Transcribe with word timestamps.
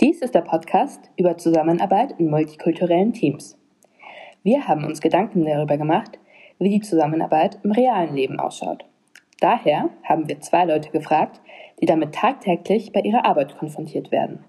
Dies 0.00 0.22
ist 0.22 0.34
der 0.34 0.40
Podcast 0.40 1.10
über 1.18 1.36
Zusammenarbeit 1.36 2.14
in 2.18 2.30
multikulturellen 2.30 3.12
Teams. 3.12 3.58
Wir 4.42 4.66
haben 4.66 4.86
uns 4.86 5.02
Gedanken 5.02 5.44
darüber 5.44 5.76
gemacht, 5.76 6.18
wie 6.58 6.70
die 6.70 6.80
Zusammenarbeit 6.80 7.58
im 7.64 7.72
realen 7.72 8.14
Leben 8.14 8.40
ausschaut. 8.40 8.86
Daher 9.40 9.90
haben 10.04 10.26
wir 10.26 10.40
zwei 10.40 10.64
Leute 10.64 10.88
gefragt, 10.90 11.42
die 11.82 11.84
damit 11.84 12.14
tagtäglich 12.14 12.92
bei 12.92 13.00
ihrer 13.00 13.26
Arbeit 13.26 13.58
konfrontiert 13.58 14.10
werden. 14.10 14.42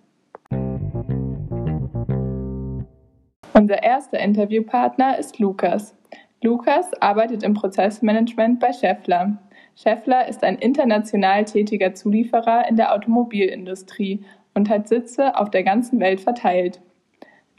Unser 3.54 3.84
erster 3.84 4.20
Interviewpartner 4.20 5.18
ist 5.18 5.38
Lukas. 5.38 5.98
Lukas 6.42 6.94
arbeitet 7.02 7.44
im 7.44 7.56
Prozessmanagement 7.56 8.62
bei 8.62 8.72
Scheffler. 8.72 9.38
Scheffler 9.76 10.30
ist 10.30 10.46
ein 10.46 10.58
international 10.58 11.44
tätiger 11.44 11.94
Zulieferer 11.94 12.70
in 12.70 12.78
der 12.78 12.94
Automobilindustrie 12.94 14.24
und 14.54 14.70
hat 14.70 14.88
Sitze 14.88 15.38
auf 15.38 15.50
der 15.50 15.64
ganzen 15.64 16.00
Welt 16.00 16.22
verteilt. 16.22 16.82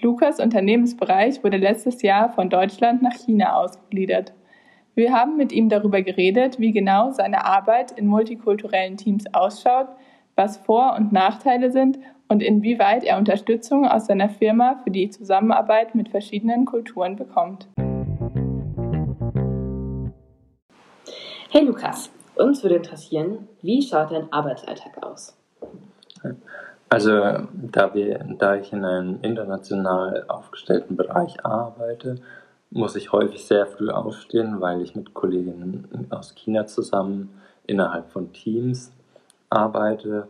Lukas 0.00 0.40
Unternehmensbereich 0.40 1.44
wurde 1.44 1.56
letztes 1.56 2.02
Jahr 2.02 2.30
von 2.30 2.50
Deutschland 2.50 3.02
nach 3.02 3.14
China 3.14 3.56
ausgegliedert. 3.56 4.32
Wir 4.94 5.12
haben 5.12 5.36
mit 5.36 5.52
ihm 5.52 5.68
darüber 5.68 6.02
geredet, 6.02 6.58
wie 6.58 6.72
genau 6.72 7.12
seine 7.12 7.46
Arbeit 7.46 7.92
in 7.92 8.06
multikulturellen 8.06 8.96
Teams 8.96 9.24
ausschaut, 9.32 9.88
was 10.34 10.58
Vor- 10.58 10.96
und 10.98 11.12
Nachteile 11.12 11.70
sind 11.70 11.98
und 12.28 12.42
inwieweit 12.42 13.04
er 13.04 13.18
Unterstützung 13.18 13.86
aus 13.86 14.06
seiner 14.06 14.28
Firma 14.28 14.80
für 14.82 14.90
die 14.90 15.08
Zusammenarbeit 15.08 15.94
mit 15.94 16.08
verschiedenen 16.08 16.64
Kulturen 16.64 17.16
bekommt. 17.16 17.68
Hey 21.50 21.64
Lukas, 21.64 22.10
uns 22.36 22.62
würde 22.62 22.76
interessieren, 22.76 23.48
wie 23.60 23.82
schaut 23.82 24.10
dein 24.10 24.32
Arbeitsalltag 24.32 25.02
aus? 25.02 25.36
Also 26.92 27.22
da, 27.54 27.94
wir, 27.94 28.22
da 28.38 28.56
ich 28.56 28.70
in 28.70 28.84
einem 28.84 29.18
international 29.22 30.26
aufgestellten 30.28 30.94
Bereich 30.94 31.42
arbeite, 31.42 32.16
muss 32.70 32.96
ich 32.96 33.12
häufig 33.12 33.46
sehr 33.46 33.66
früh 33.66 33.88
aufstehen, 33.88 34.60
weil 34.60 34.82
ich 34.82 34.94
mit 34.94 35.14
Kolleginnen 35.14 36.08
aus 36.10 36.34
China 36.34 36.66
zusammen 36.66 37.30
innerhalb 37.66 38.10
von 38.10 38.34
Teams 38.34 38.92
arbeite 39.48 40.28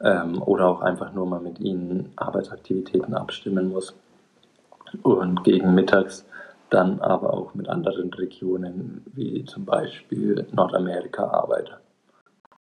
ähm, 0.00 0.40
oder 0.40 0.68
auch 0.68 0.82
einfach 0.82 1.12
nur 1.12 1.26
mal 1.26 1.40
mit 1.40 1.58
ihnen 1.58 2.12
Arbeitsaktivitäten 2.14 3.14
abstimmen 3.14 3.70
muss. 3.70 3.92
Und 5.02 5.42
gegen 5.42 5.74
mittags 5.74 6.24
dann 6.70 7.00
aber 7.00 7.34
auch 7.34 7.54
mit 7.54 7.68
anderen 7.68 8.14
Regionen 8.14 9.04
wie 9.14 9.44
zum 9.46 9.64
Beispiel 9.64 10.46
Nordamerika 10.52 11.26
arbeite. 11.26 11.78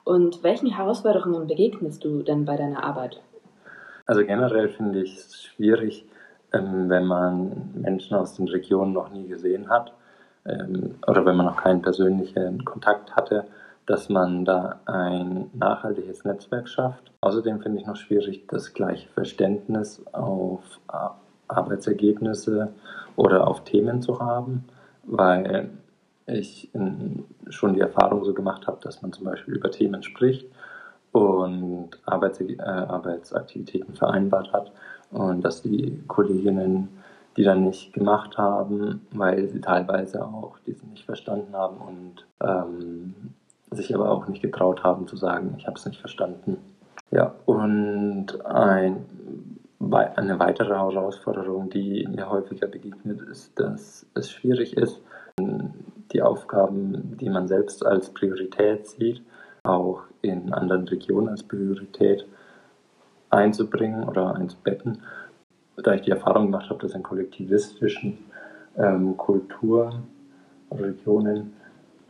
Und 0.05 0.41
welchen 0.41 0.71
Herausforderungen 0.71 1.45
begegnest 1.45 2.03
du 2.03 2.23
denn 2.23 2.45
bei 2.45 2.57
deiner 2.57 2.83
Arbeit? 2.83 3.21
Also 4.05 4.25
generell 4.25 4.69
finde 4.69 5.01
ich 5.01 5.17
es 5.17 5.43
schwierig, 5.43 6.05
ähm, 6.51 6.89
wenn 6.89 7.05
man 7.05 7.71
Menschen 7.73 8.17
aus 8.17 8.35
den 8.35 8.47
Regionen 8.47 8.93
noch 8.93 9.09
nie 9.09 9.27
gesehen 9.27 9.69
hat 9.69 9.93
ähm, 10.45 10.95
oder 11.07 11.25
wenn 11.25 11.37
man 11.37 11.45
noch 11.45 11.57
keinen 11.57 11.81
persönlichen 11.81 12.65
Kontakt 12.65 13.15
hatte, 13.15 13.45
dass 13.85 14.09
man 14.09 14.45
da 14.45 14.79
ein 14.85 15.49
nachhaltiges 15.53 16.23
Netzwerk 16.25 16.69
schafft. 16.69 17.11
Außerdem 17.21 17.61
finde 17.61 17.79
ich 17.79 17.85
noch 17.85 17.95
schwierig, 17.95 18.47
das 18.47 18.73
gleiche 18.73 19.09
Verständnis 19.09 20.01
auf 20.13 20.61
Arbeitsergebnisse 21.47 22.69
oder 23.15 23.47
auf 23.47 23.63
Themen 23.65 24.01
zu 24.01 24.19
haben, 24.19 24.65
weil 25.03 25.69
ich 26.27 26.71
schon 27.49 27.73
die 27.73 27.81
Erfahrung 27.81 28.23
so 28.23 28.33
gemacht 28.33 28.67
habe, 28.67 28.79
dass 28.81 29.01
man 29.01 29.11
zum 29.11 29.25
Beispiel 29.25 29.55
über 29.55 29.69
Themen 29.69 30.01
spricht 30.01 30.47
und 31.14 31.89
Arbeits 32.06 32.42
äh, 32.42 32.58
Arbeitsaktivitäten 32.61 33.95
vereinbart 33.95 34.52
hat 34.52 34.72
und 35.11 35.42
dass 35.42 35.61
die 35.61 36.03
Kolleginnen 36.08 36.89
die 37.38 37.44
dann 37.44 37.64
nicht 37.64 37.94
gemacht 37.94 38.38
haben, 38.38 39.01
weil 39.12 39.47
sie 39.50 39.62
teilweise 39.62 40.23
auch 40.23 40.57
diese 40.66 40.85
nicht 40.88 41.06
verstanden 41.06 41.53
haben 41.53 41.78
und 41.78 42.25
ähm, 42.41 43.16
sich 43.72 43.94
aber 43.96 44.12
auch 44.12 44.28
nicht 44.28 44.41
getraut 44.41 44.84
haben 44.84 45.07
zu 45.07 45.16
sagen, 45.16 45.56
ich 45.57 45.66
habe 45.66 45.78
es 45.78 45.85
nicht 45.85 46.00
verstanden. 46.00 46.57
Ja, 47.12 47.34
und 47.46 48.46
ein 48.46 49.06
eine 49.91 50.40
weitere 50.40 50.75
Herausforderung, 50.75 51.69
die 51.69 52.07
mir 52.09 52.29
häufiger 52.29 52.68
begegnet, 52.68 53.22
ist, 53.22 53.59
dass 53.59 54.06
es 54.13 54.31
schwierig 54.31 54.78
ist, 54.78 55.02
die 56.13 56.22
Aufgaben, 56.22 57.18
die 57.19 57.29
man 57.29 57.50
selbst 57.50 57.85
als 57.85 58.09
Priorität 58.09 58.88
sieht, 58.88 59.22
auch 59.63 60.01
in 60.22 60.53
anderen 60.53 60.88
Regionen 60.88 61.29
als 61.29 61.44
Priorität 61.44 62.25
einzubringen 63.29 64.03
oder 64.03 64.35
einzubetten. 64.35 65.01
Da 65.78 65.94
ich 65.96 66.01
die 66.01 66.12
Erfahrung 66.12 66.47
gemacht 66.47 66.69
habe, 66.69 66.81
dass 66.81 66.94
in 66.94 67.03
kollektivistischen 67.03 68.18
ähm, 68.78 69.18
Kulturen, 69.18 70.03
Regionen, 70.72 71.53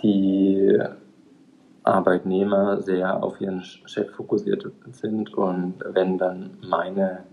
die 0.02 0.80
Arbeitnehmer 1.84 2.82
sehr 2.82 3.22
auf 3.22 3.40
ihren 3.40 3.62
Chef 3.62 4.10
fokussiert 4.12 4.66
sind 4.92 5.34
und 5.34 5.76
wenn 5.94 6.18
dann 6.18 6.58
meine 6.68 7.24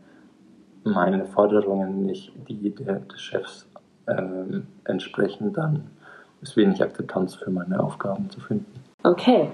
meine 0.84 1.26
Forderungen 1.26 2.06
nicht 2.06 2.32
die 2.48 2.74
des 2.74 3.20
Chefs 3.20 3.68
ähm, 4.06 4.66
entsprechen, 4.84 5.52
dann 5.52 5.90
ist 6.40 6.56
wenig 6.56 6.82
Akzeptanz 6.82 7.34
für 7.34 7.50
meine 7.50 7.80
Aufgaben 7.80 8.30
zu 8.30 8.40
finden. 8.40 8.72
Okay, 9.02 9.50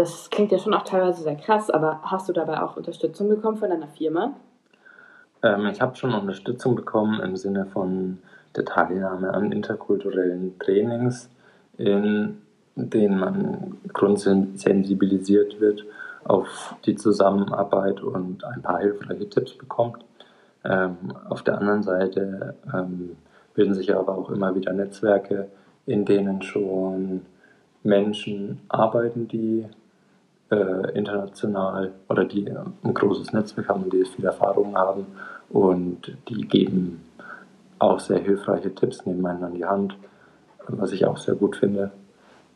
das 0.00 0.30
klingt 0.30 0.50
ja 0.50 0.58
schon 0.58 0.72
auch 0.72 0.84
teilweise 0.84 1.22
sehr 1.22 1.36
krass, 1.36 1.68
aber 1.68 2.00
hast 2.02 2.26
du 2.26 2.32
dabei 2.32 2.62
auch 2.62 2.76
Unterstützung 2.78 3.28
bekommen 3.28 3.58
von 3.58 3.68
deiner 3.68 3.88
Firma? 3.88 4.32
Ähm, 5.42 5.66
ich 5.66 5.82
habe 5.82 5.94
schon 5.94 6.14
Unterstützung 6.14 6.74
bekommen 6.74 7.20
im 7.20 7.36
Sinne 7.36 7.66
von 7.66 8.18
der 8.56 8.64
Teilnahme 8.64 9.34
an 9.34 9.52
interkulturellen 9.52 10.58
Trainings, 10.58 11.28
in 11.76 12.38
denen 12.76 13.18
man 13.18 13.76
grundsensibilisiert 13.92 15.60
wird 15.60 15.84
auf 16.24 16.74
die 16.86 16.96
Zusammenarbeit 16.96 18.00
und 18.00 18.42
ein 18.44 18.62
paar 18.62 18.78
hilfreiche 18.78 19.28
Tipps 19.28 19.52
bekommt. 19.58 20.02
Ähm, 20.64 20.96
auf 21.28 21.42
der 21.42 21.58
anderen 21.58 21.82
Seite 21.82 22.54
ähm, 22.72 23.16
bilden 23.52 23.74
sich 23.74 23.94
aber 23.94 24.16
auch 24.16 24.30
immer 24.30 24.54
wieder 24.54 24.72
Netzwerke, 24.72 25.48
in 25.84 26.06
denen 26.06 26.40
schon 26.40 27.20
Menschen 27.82 28.60
arbeiten, 28.68 29.28
die 29.28 29.66
äh, 30.50 30.92
international 30.94 31.92
oder 32.08 32.24
die 32.24 32.48
ein 32.50 32.94
großes 32.94 33.32
Netzwerk 33.32 33.68
haben 33.68 33.84
und 33.84 33.92
die 33.92 34.04
viel 34.04 34.24
Erfahrung 34.24 34.76
haben 34.76 35.06
und 35.48 36.16
die 36.28 36.46
geben 36.46 37.02
auch 37.78 37.98
sehr 37.98 38.18
hilfreiche 38.18 38.74
Tipps, 38.74 39.06
nehmen 39.06 39.24
einen 39.26 39.44
an 39.44 39.54
die 39.54 39.64
Hand, 39.64 39.96
was 40.68 40.92
ich 40.92 41.06
auch 41.06 41.16
sehr 41.16 41.34
gut 41.34 41.56
finde. 41.56 41.90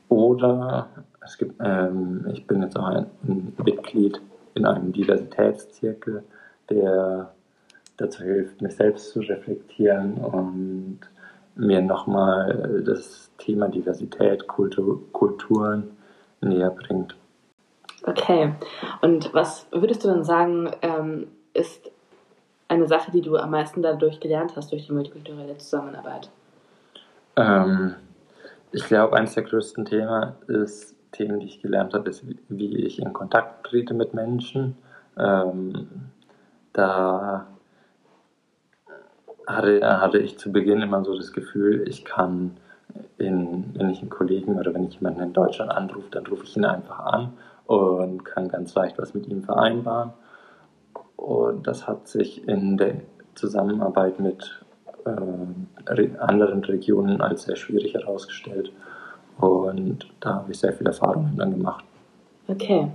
Oder 0.09 0.88
es 1.25 1.38
gibt, 1.38 1.55
ähm, 1.65 2.27
ich 2.32 2.47
bin 2.47 2.62
jetzt 2.62 2.78
auch 2.78 2.87
ein, 2.87 3.06
ein 3.27 3.55
Mitglied 3.65 4.21
in 4.55 4.66
einem 4.66 4.93
Diversitätszirkel, 4.93 6.22
der 6.69 7.32
dazu 7.97 8.22
hilft, 8.22 8.61
mich 8.61 8.76
selbst 8.76 9.11
zu 9.11 9.21
reflektieren 9.21 10.15
und 10.15 11.00
mir 11.56 11.81
nochmal 11.81 12.82
das 12.84 13.31
Thema 13.38 13.69
Diversität, 13.69 14.47
Kultur, 14.47 15.00
Kulturen 15.12 15.91
näher 16.41 16.71
bringt. 16.71 17.16
Okay, 18.06 18.54
und 19.00 19.32
was 19.32 19.66
würdest 19.72 20.04
du 20.04 20.09
dann 20.09 20.25
sagen, 20.25 20.70
ähm, 20.82 21.28
ist 21.54 21.91
eine 22.69 22.87
Sache, 22.87 23.10
die 23.10 23.22
du 23.22 23.37
am 23.37 23.50
meisten 23.50 23.82
dadurch 23.82 24.20
gelernt 24.20 24.53
hast, 24.56 24.72
durch 24.72 24.87
die 24.87 24.92
multikulturelle 24.92 25.56
Zusammenarbeit? 25.56 26.28
Ähm, 27.37 27.94
ich 28.72 28.84
glaube, 28.84 29.16
eines 29.16 29.34
der 29.34 29.44
größten 29.44 29.87
Themen 29.87 30.32
ist, 30.48 30.94
Themen, 31.12 31.41
die 31.41 31.47
ich 31.47 31.62
gelernt 31.62 31.94
habe, 31.94 32.10
ist, 32.10 32.25
wie 32.48 32.84
ich 32.84 33.00
in 33.00 33.12
Kontakt 33.12 33.66
trete 33.66 33.94
mit 33.94 34.12
Menschen. 34.12 34.76
Ähm, 35.17 35.88
da 36.73 37.46
hatte, 39.46 40.00
hatte 40.00 40.19
ich 40.19 40.38
zu 40.38 40.52
Beginn 40.52 40.82
immer 40.82 41.05
so 41.05 41.17
das 41.17 41.32
Gefühl, 41.32 41.88
ich 41.88 42.05
kann, 42.05 42.56
in, 43.17 43.73
wenn 43.76 43.90
ich 43.90 44.00
einen 44.00 44.11
Kollegen 44.11 44.58
oder 44.58 44.75
wenn 44.75 44.84
ich 44.84 44.96
jemanden 44.96 45.23
in 45.23 45.32
Deutschland 45.32 45.70
anrufe, 45.70 46.11
dann 46.11 46.26
rufe 46.26 46.44
ich 46.44 46.56
ihn 46.56 46.64
einfach 46.64 46.99
an 46.99 47.32
und 47.66 48.25
kann 48.25 48.49
ganz 48.49 48.75
leicht 48.75 48.99
was 48.99 49.14
mit 49.14 49.26
ihm 49.28 49.43
vereinbaren. 49.43 50.12
Und 51.16 51.66
das 51.66 51.87
hat 51.87 52.08
sich 52.08 52.46
in 52.46 52.76
der 52.76 52.96
Zusammenarbeit 53.34 54.20
mit 54.20 54.64
äh, 55.06 56.16
anderen 56.19 56.64
Regionen 56.64 57.20
als 57.20 57.44
sehr 57.44 57.56
schwierig 57.56 57.94
herausgestellt. 57.94 58.72
Und 59.38 60.08
da 60.20 60.34
habe 60.34 60.52
ich 60.52 60.58
sehr 60.58 60.72
viel 60.72 60.87
Erfahrung 60.87 61.32
dann 61.37 61.50
gemacht. 61.50 61.84
Okay, 62.46 62.90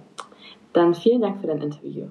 dann 0.74 0.94
vielen 0.94 1.22
Dank 1.22 1.42
für 1.42 1.48
dein 1.48 1.62
Interview. 1.62 2.06